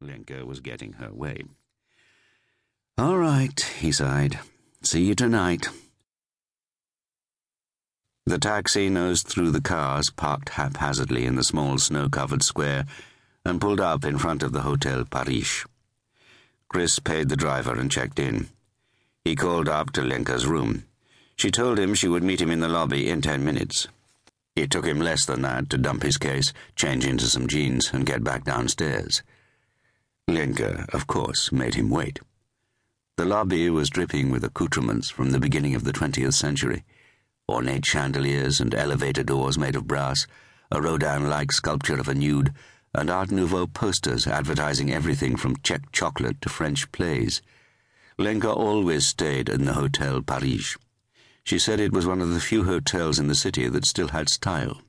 Lenka 0.00 0.44
was 0.44 0.60
getting 0.60 0.94
her 0.94 1.12
way. 1.12 1.42
All 2.98 3.16
right, 3.16 3.58
he 3.78 3.92
sighed. 3.92 4.38
See 4.82 5.04
you 5.04 5.14
tonight. 5.14 5.68
The 8.26 8.38
taxi 8.38 8.88
nosed 8.88 9.26
through 9.26 9.52
the 9.52 9.60
cars 9.60 10.10
parked 10.10 10.50
haphazardly 10.50 11.24
in 11.24 11.36
the 11.36 11.44
small 11.44 11.78
snow 11.78 12.08
covered 12.08 12.42
square 12.42 12.84
and 13.44 13.60
pulled 13.60 13.80
up 13.80 14.04
in 14.04 14.18
front 14.18 14.42
of 14.42 14.52
the 14.52 14.62
Hotel 14.62 15.04
Paris. 15.04 15.64
Chris 16.68 16.98
paid 16.98 17.28
the 17.28 17.36
driver 17.36 17.78
and 17.78 17.90
checked 17.90 18.18
in. 18.18 18.48
He 19.24 19.36
called 19.36 19.68
up 19.68 19.92
to 19.92 20.02
Lenka's 20.02 20.46
room. 20.46 20.84
She 21.36 21.50
told 21.50 21.78
him 21.78 21.94
she 21.94 22.08
would 22.08 22.24
meet 22.24 22.40
him 22.40 22.50
in 22.50 22.60
the 22.60 22.68
lobby 22.68 23.08
in 23.08 23.22
ten 23.22 23.44
minutes. 23.44 23.88
It 24.56 24.70
took 24.70 24.84
him 24.84 25.00
less 25.00 25.24
than 25.24 25.42
that 25.42 25.70
to 25.70 25.78
dump 25.78 26.02
his 26.02 26.16
case, 26.16 26.52
change 26.74 27.06
into 27.06 27.26
some 27.26 27.46
jeans, 27.46 27.90
and 27.92 28.04
get 28.04 28.24
back 28.24 28.44
downstairs. 28.44 29.22
Lenka, 30.28 30.86
of 30.92 31.06
course, 31.06 31.52
made 31.52 31.74
him 31.74 31.88
wait. 31.88 32.18
The 33.16 33.24
lobby 33.24 33.70
was 33.70 33.90
dripping 33.90 34.30
with 34.30 34.44
accoutrements 34.44 35.08
from 35.08 35.30
the 35.30 35.38
beginning 35.38 35.74
of 35.74 35.84
the 35.84 35.92
20th 35.92 36.34
century 36.34 36.84
ornate 37.48 37.86
chandeliers 37.86 38.60
and 38.60 38.74
elevator 38.74 39.22
doors 39.22 39.56
made 39.56 39.76
of 39.76 39.86
brass, 39.86 40.26
a 40.72 40.82
Rodin 40.82 41.28
like 41.28 41.52
sculpture 41.52 42.00
of 42.00 42.08
a 42.08 42.14
nude, 42.14 42.52
and 42.92 43.08
Art 43.08 43.30
Nouveau 43.30 43.68
posters 43.68 44.26
advertising 44.26 44.90
everything 44.90 45.36
from 45.36 45.56
Czech 45.62 45.92
chocolate 45.92 46.40
to 46.40 46.48
French 46.48 46.90
plays. 46.90 47.40
Lenka 48.18 48.50
always 48.50 49.06
stayed 49.06 49.48
in 49.48 49.64
the 49.64 49.74
Hotel 49.74 50.22
Paris. 50.22 50.76
She 51.44 51.60
said 51.60 51.78
it 51.78 51.92
was 51.92 52.06
one 52.06 52.20
of 52.20 52.34
the 52.34 52.40
few 52.40 52.64
hotels 52.64 53.20
in 53.20 53.28
the 53.28 53.36
city 53.36 53.68
that 53.68 53.86
still 53.86 54.08
had 54.08 54.28
style. 54.28 54.80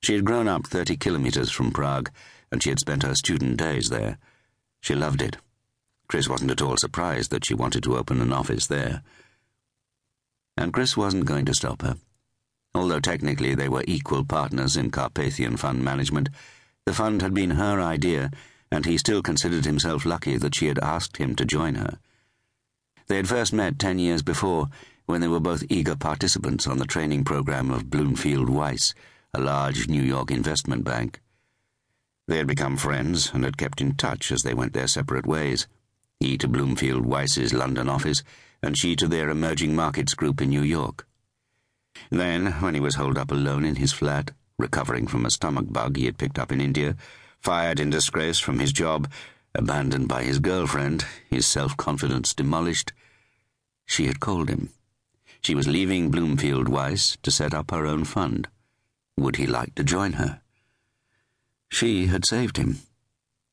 She 0.00 0.14
had 0.14 0.24
grown 0.24 0.46
up 0.46 0.68
30 0.68 0.96
kilometers 0.98 1.50
from 1.50 1.72
Prague, 1.72 2.08
and 2.52 2.62
she 2.62 2.68
had 2.68 2.78
spent 2.78 3.02
her 3.02 3.16
student 3.16 3.56
days 3.56 3.88
there. 3.88 4.18
She 4.84 4.94
loved 4.94 5.22
it. 5.22 5.38
Chris 6.08 6.28
wasn't 6.28 6.50
at 6.50 6.60
all 6.60 6.76
surprised 6.76 7.30
that 7.30 7.46
she 7.46 7.54
wanted 7.54 7.82
to 7.84 7.96
open 7.96 8.20
an 8.20 8.34
office 8.34 8.66
there. 8.66 9.02
And 10.58 10.74
Chris 10.74 10.94
wasn't 10.94 11.24
going 11.24 11.46
to 11.46 11.54
stop 11.54 11.80
her. 11.80 11.96
Although 12.74 13.00
technically 13.00 13.54
they 13.54 13.70
were 13.70 13.84
equal 13.86 14.26
partners 14.26 14.76
in 14.76 14.90
Carpathian 14.90 15.56
Fund 15.56 15.82
Management, 15.82 16.28
the 16.84 16.92
fund 16.92 17.22
had 17.22 17.32
been 17.32 17.52
her 17.52 17.80
idea, 17.80 18.30
and 18.70 18.84
he 18.84 18.98
still 18.98 19.22
considered 19.22 19.64
himself 19.64 20.04
lucky 20.04 20.36
that 20.36 20.54
she 20.54 20.66
had 20.66 20.78
asked 20.80 21.16
him 21.16 21.34
to 21.36 21.46
join 21.46 21.76
her. 21.76 21.96
They 23.06 23.16
had 23.16 23.26
first 23.26 23.54
met 23.54 23.78
ten 23.78 23.98
years 23.98 24.20
before 24.20 24.68
when 25.06 25.22
they 25.22 25.28
were 25.28 25.40
both 25.40 25.64
eager 25.70 25.96
participants 25.96 26.66
on 26.66 26.76
the 26.76 26.84
training 26.84 27.24
program 27.24 27.70
of 27.70 27.88
Bloomfield 27.88 28.50
Weiss, 28.50 28.92
a 29.32 29.40
large 29.40 29.88
New 29.88 30.02
York 30.02 30.30
investment 30.30 30.84
bank. 30.84 31.22
They 32.26 32.38
had 32.38 32.46
become 32.46 32.76
friends 32.76 33.32
and 33.34 33.44
had 33.44 33.58
kept 33.58 33.80
in 33.80 33.94
touch 33.96 34.32
as 34.32 34.42
they 34.42 34.54
went 34.54 34.72
their 34.72 34.88
separate 34.88 35.26
ways. 35.26 35.66
He 36.20 36.38
to 36.38 36.48
Bloomfield 36.48 37.04
Weiss's 37.04 37.52
London 37.52 37.88
office, 37.88 38.22
and 38.62 38.78
she 38.78 38.96
to 38.96 39.08
their 39.08 39.28
emerging 39.28 39.76
markets 39.76 40.14
group 40.14 40.40
in 40.40 40.48
New 40.48 40.62
York. 40.62 41.06
Then, 42.10 42.52
when 42.60 42.74
he 42.74 42.80
was 42.80 42.94
holed 42.94 43.18
up 43.18 43.30
alone 43.30 43.64
in 43.64 43.76
his 43.76 43.92
flat, 43.92 44.30
recovering 44.58 45.06
from 45.06 45.26
a 45.26 45.30
stomach 45.30 45.66
bug 45.68 45.96
he 45.96 46.06
had 46.06 46.18
picked 46.18 46.38
up 46.38 46.50
in 46.50 46.60
India, 46.60 46.96
fired 47.40 47.78
in 47.78 47.90
disgrace 47.90 48.38
from 48.38 48.58
his 48.58 48.72
job, 48.72 49.10
abandoned 49.54 50.08
by 50.08 50.22
his 50.22 50.38
girlfriend, 50.38 51.04
his 51.28 51.46
self 51.46 51.76
confidence 51.76 52.32
demolished, 52.32 52.92
she 53.86 54.06
had 54.06 54.20
called 54.20 54.48
him. 54.48 54.70
She 55.42 55.54
was 55.54 55.68
leaving 55.68 56.10
Bloomfield 56.10 56.68
Weiss 56.68 57.18
to 57.22 57.30
set 57.30 57.52
up 57.52 57.70
her 57.70 57.86
own 57.86 58.04
fund. 58.04 58.48
Would 59.18 59.36
he 59.36 59.46
like 59.46 59.74
to 59.74 59.84
join 59.84 60.14
her? 60.14 60.40
She 61.70 62.06
had 62.06 62.24
saved 62.24 62.56
him. 62.56 62.78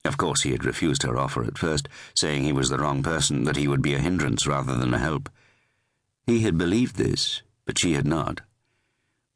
Of 0.03 0.17
course, 0.17 0.41
he 0.41 0.51
had 0.51 0.65
refused 0.65 1.03
her 1.03 1.17
offer 1.17 1.43
at 1.43 1.57
first, 1.57 1.87
saying 2.15 2.43
he 2.43 2.51
was 2.51 2.69
the 2.69 2.77
wrong 2.77 3.03
person, 3.03 3.43
that 3.43 3.57
he 3.57 3.67
would 3.67 3.81
be 3.81 3.93
a 3.93 3.99
hindrance 3.99 4.47
rather 4.47 4.75
than 4.75 4.93
a 4.93 4.99
help. 4.99 5.29
He 6.25 6.41
had 6.41 6.57
believed 6.57 6.95
this, 6.95 7.41
but 7.65 7.77
she 7.77 7.93
had 7.93 8.07
not. 8.07 8.41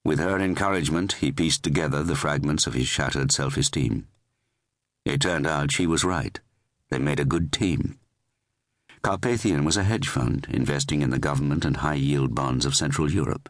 With 0.04 0.20
her 0.20 0.40
encouragement, 0.40 1.14
he 1.14 1.32
pieced 1.32 1.64
together 1.64 2.04
the 2.04 2.16
fragments 2.16 2.68
of 2.68 2.74
his 2.74 2.88
shattered 2.88 3.32
self 3.32 3.58
esteem. 3.58 4.08
It 5.04 5.22
turned 5.22 5.46
out 5.46 5.72
she 5.72 5.88
was 5.88 6.04
right. 6.04 6.40
They 6.90 7.00
made 7.00 7.20
a 7.20 7.26
good 7.26 7.52
team. 7.52 8.00
Carpathian 9.02 9.66
was 9.66 9.78
a 9.78 9.84
hedge 9.84 10.08
fund 10.08 10.48
investing 10.50 11.04
in 11.04 11.12
the 11.12 11.20
government 11.20 11.64
and 11.64 11.78
high 11.78 11.96
yield 11.96 12.34
bonds 12.34 12.66
of 12.66 12.76
Central 12.76 13.12
Europe. 13.12 13.50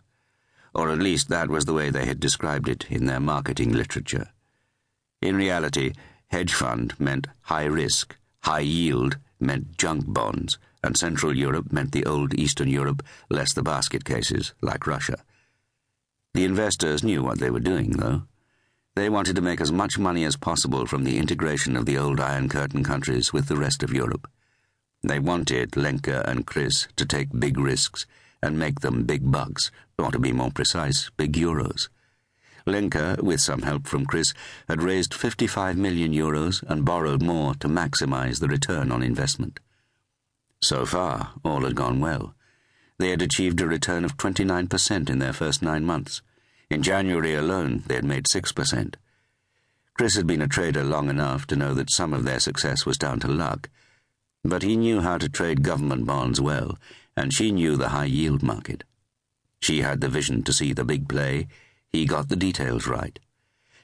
Or 0.73 0.89
at 0.89 0.99
least 0.99 1.29
that 1.29 1.49
was 1.49 1.63
the 1.63 1.73
way 1.73 1.89
they 1.89 2.05
had 2.05 2.19
described 2.19 2.67
it 2.67 2.91
in 2.91 3.05
their 3.05 3.21
marketing 3.21 3.71
literature. 3.71 4.31
In 5.25 5.37
reality, 5.37 5.93
hedge 6.27 6.53
fund 6.53 6.93
meant 6.99 7.25
high 7.41 7.65
risk, 7.65 8.15
high 8.41 8.59
yield 8.59 9.17
meant 9.39 9.75
junk 9.75 10.03
bonds, 10.05 10.59
and 10.83 10.95
Central 10.95 11.35
Europe 11.35 11.73
meant 11.73 11.93
the 11.93 12.05
old 12.05 12.35
Eastern 12.35 12.67
Europe, 12.67 13.01
less 13.27 13.51
the 13.51 13.63
basket 13.63 14.05
cases, 14.05 14.53
like 14.61 14.85
Russia. 14.85 15.17
The 16.35 16.45
investors 16.45 17.03
knew 17.03 17.23
what 17.23 17.39
they 17.39 17.49
were 17.49 17.59
doing, 17.59 17.89
though. 17.97 18.27
They 18.95 19.09
wanted 19.09 19.35
to 19.37 19.41
make 19.41 19.61
as 19.61 19.71
much 19.71 19.97
money 19.97 20.25
as 20.25 20.37
possible 20.37 20.85
from 20.85 21.03
the 21.03 21.17
integration 21.17 21.75
of 21.75 21.87
the 21.87 21.97
old 21.97 22.19
Iron 22.19 22.47
Curtain 22.47 22.83
countries 22.83 23.33
with 23.33 23.47
the 23.47 23.57
rest 23.57 23.81
of 23.81 23.91
Europe. 23.91 24.29
They 25.01 25.17
wanted 25.17 25.75
Lenka 25.75 26.21
and 26.29 26.45
Chris 26.45 26.87
to 26.97 27.05
take 27.05 27.39
big 27.39 27.57
risks 27.57 28.05
and 28.43 28.59
make 28.59 28.81
them 28.81 29.05
big 29.05 29.31
bucks, 29.31 29.71
or 29.97 30.11
to 30.11 30.19
be 30.19 30.31
more 30.31 30.51
precise, 30.51 31.09
big 31.17 31.33
euros. 31.33 31.89
Lenka, 32.65 33.17
with 33.21 33.41
some 33.41 33.61
help 33.61 33.87
from 33.87 34.05
Chris, 34.05 34.33
had 34.67 34.81
raised 34.81 35.13
55 35.13 35.77
million 35.77 36.13
euros 36.13 36.63
and 36.63 36.85
borrowed 36.85 37.21
more 37.21 37.53
to 37.55 37.67
maximize 37.67 38.39
the 38.39 38.47
return 38.47 38.91
on 38.91 39.03
investment. 39.03 39.59
So 40.61 40.85
far, 40.85 41.33
all 41.43 41.61
had 41.61 41.75
gone 41.75 41.99
well. 41.99 42.33
They 42.97 43.09
had 43.09 43.21
achieved 43.21 43.61
a 43.61 43.67
return 43.67 44.05
of 44.05 44.17
29% 44.17 45.09
in 45.09 45.19
their 45.19 45.33
first 45.33 45.61
nine 45.61 45.85
months. 45.85 46.21
In 46.69 46.81
January 46.81 47.35
alone, 47.35 47.83
they 47.87 47.95
had 47.95 48.05
made 48.05 48.25
6%. 48.25 48.95
Chris 49.93 50.15
had 50.15 50.27
been 50.27 50.41
a 50.41 50.47
trader 50.47 50.83
long 50.83 51.09
enough 51.09 51.45
to 51.47 51.55
know 51.55 51.73
that 51.73 51.91
some 51.91 52.13
of 52.13 52.23
their 52.23 52.39
success 52.39 52.85
was 52.85 52.97
down 52.97 53.19
to 53.19 53.27
luck 53.27 53.69
but 54.45 54.61
he 54.61 54.75
knew 54.75 55.01
how 55.01 55.17
to 55.17 55.27
trade 55.27 55.63
government 55.63 56.05
bonds 56.05 56.39
well, 56.39 56.77
and 57.17 57.33
she 57.33 57.51
knew 57.51 57.75
the 57.75 57.89
high 57.89 58.05
yield 58.05 58.43
market. 58.43 58.83
She 59.59 59.81
had 59.81 60.01
the 60.01 60.09
vision 60.09 60.43
to 60.43 60.53
see 60.53 60.71
the 60.71 60.85
big 60.85 61.09
play, 61.09 61.47
he 61.95 62.05
got 62.05 62.27
the 62.27 62.35
details 62.35 62.87
right. 62.87 63.17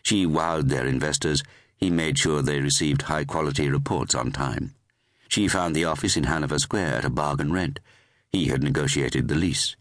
She 0.03 0.25
wowed 0.25 0.67
their 0.67 0.85
investors, 0.85 1.43
he 1.77 1.89
made 1.89 2.19
sure 2.19 2.41
they 2.41 2.59
received 2.59 3.03
high 3.03 3.23
quality 3.23 3.69
reports 3.69 4.13
on 4.13 4.31
time. 4.31 4.75
She 5.29 5.47
found 5.47 5.75
the 5.75 5.85
office 5.85 6.17
in 6.17 6.25
Hanover 6.25 6.59
Square 6.59 6.95
at 6.95 7.05
a 7.05 7.09
bargain 7.09 7.53
rent. 7.53 7.79
He 8.31 8.47
had 8.47 8.63
negotiated 8.63 9.29
the 9.29 9.35
lease. 9.35 9.77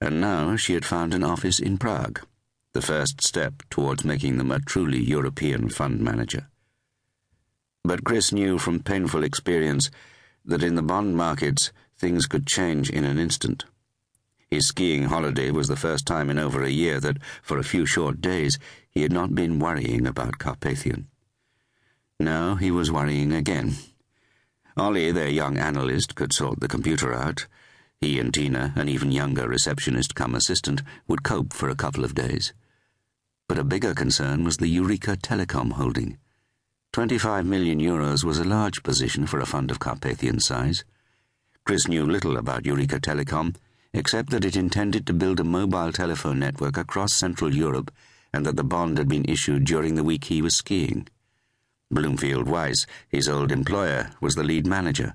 And 0.00 0.20
now 0.20 0.56
she 0.56 0.74
had 0.74 0.84
found 0.84 1.14
an 1.14 1.22
office 1.22 1.60
in 1.60 1.78
Prague, 1.78 2.20
the 2.72 2.82
first 2.82 3.22
step 3.22 3.62
towards 3.70 4.04
making 4.04 4.36
them 4.36 4.50
a 4.50 4.58
truly 4.58 5.02
European 5.02 5.68
fund 5.68 6.00
manager. 6.00 6.48
But 7.84 8.02
Chris 8.02 8.32
knew 8.32 8.58
from 8.58 8.80
painful 8.80 9.22
experience 9.22 9.90
that 10.44 10.64
in 10.64 10.74
the 10.74 10.82
bond 10.82 11.16
markets 11.16 11.70
things 11.96 12.26
could 12.26 12.46
change 12.46 12.90
in 12.90 13.04
an 13.04 13.18
instant. 13.18 13.64
His 14.54 14.68
skiing 14.68 15.06
holiday 15.06 15.50
was 15.50 15.66
the 15.66 15.74
first 15.74 16.06
time 16.06 16.30
in 16.30 16.38
over 16.38 16.62
a 16.62 16.70
year 16.70 17.00
that, 17.00 17.20
for 17.42 17.58
a 17.58 17.64
few 17.64 17.84
short 17.86 18.20
days, 18.20 18.56
he 18.88 19.02
had 19.02 19.10
not 19.10 19.34
been 19.34 19.58
worrying 19.58 20.06
about 20.06 20.38
Carpathian. 20.38 21.08
Now 22.20 22.54
he 22.54 22.70
was 22.70 22.92
worrying 22.92 23.32
again. 23.32 23.74
Ollie, 24.76 25.10
their 25.10 25.28
young 25.28 25.58
analyst, 25.58 26.14
could 26.14 26.32
sort 26.32 26.60
the 26.60 26.68
computer 26.68 27.12
out. 27.12 27.48
He 28.00 28.20
and 28.20 28.32
Tina, 28.32 28.72
an 28.76 28.88
even 28.88 29.10
younger 29.10 29.48
receptionist 29.48 30.14
come 30.14 30.36
assistant, 30.36 30.82
would 31.08 31.24
cope 31.24 31.52
for 31.52 31.68
a 31.68 31.74
couple 31.74 32.04
of 32.04 32.14
days. 32.14 32.52
But 33.48 33.58
a 33.58 33.64
bigger 33.64 33.92
concern 33.92 34.44
was 34.44 34.58
the 34.58 34.68
Eureka 34.68 35.16
Telecom 35.16 35.72
holding. 35.72 36.16
25 36.92 37.44
million 37.44 37.80
euros 37.80 38.22
was 38.22 38.38
a 38.38 38.44
large 38.44 38.84
position 38.84 39.26
for 39.26 39.40
a 39.40 39.46
fund 39.46 39.72
of 39.72 39.80
Carpathian 39.80 40.38
size. 40.38 40.84
Chris 41.66 41.88
knew 41.88 42.06
little 42.06 42.36
about 42.36 42.64
Eureka 42.64 43.00
Telecom, 43.00 43.56
except 43.94 44.30
that 44.30 44.44
it 44.44 44.56
intended 44.56 45.06
to 45.06 45.14
build 45.14 45.40
a 45.40 45.44
mobile 45.44 45.92
telephone 45.92 46.40
network 46.40 46.76
across 46.76 47.14
Central 47.14 47.54
Europe 47.54 47.90
and 48.32 48.44
that 48.44 48.56
the 48.56 48.64
bond 48.64 48.98
had 48.98 49.08
been 49.08 49.24
issued 49.26 49.64
during 49.64 49.94
the 49.94 50.02
week 50.04 50.24
he 50.24 50.42
was 50.42 50.56
skiing. 50.56 51.06
Bloomfield 51.90 52.48
Weiss, 52.48 52.86
his 53.08 53.28
old 53.28 53.52
employer, 53.52 54.10
was 54.20 54.34
the 54.34 54.42
lead 54.42 54.66
manager. 54.66 55.14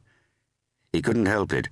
He 0.94 1.02
couldn't 1.02 1.26
help 1.26 1.52
it, 1.52 1.68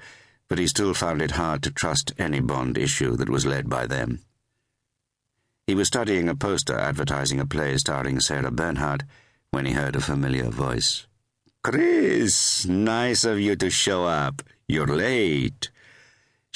but 0.50 0.60
he 0.60 0.68
still 0.68 0.94
found 0.94 1.22
it 1.22 1.32
hard 1.32 1.64
to 1.64 1.72
trust 1.72 2.12
any 2.18 2.42
bond 2.42 2.78
issue 2.78 3.16
that 3.16 3.30
was 3.30 3.46
led 3.46 3.70
by 3.70 3.88
them. 3.88 4.20
He 5.66 5.76
was 5.76 5.88
studying 5.88 6.28
a 6.28 6.36
poster 6.36 6.78
advertising 6.78 7.40
a 7.40 7.46
play 7.46 7.78
starring 7.78 8.20
Sarah 8.20 8.52
Bernhardt 8.52 9.04
when 9.52 9.66
he 9.66 9.74
heard 9.74 9.96
a 9.96 10.02
familiar 10.02 10.50
voice. 10.50 11.08
Chris, 11.64 12.66
nice 12.66 13.24
of 13.24 13.40
you 13.40 13.56
to 13.56 13.70
show 13.70 14.04
up. 14.04 14.42
You're 14.68 14.88
late. 14.88 15.70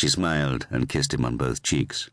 She 0.02 0.10
smiled 0.10 0.66
and 0.72 0.90
kissed 0.90 1.14
him 1.14 1.24
on 1.24 1.38
both 1.38 1.62
cheeks. 1.62 2.10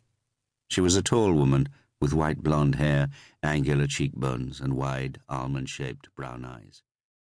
She 0.69 0.83
was 0.83 0.95
a 0.95 1.01
tall 1.01 1.33
woman 1.33 1.71
with 2.03 2.13
white 2.13 2.43
blonde 2.43 2.75
hair, 2.75 3.09
angular 3.43 3.87
cheekbones, 3.87 4.61
and 4.61 4.75
wide, 4.75 5.21
almond 5.27 5.71
shaped 5.71 6.15
brown 6.15 6.45
eyes. 6.45 6.83